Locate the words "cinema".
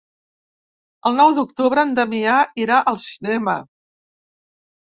3.07-3.57